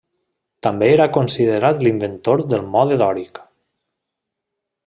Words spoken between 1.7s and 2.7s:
l'inventor del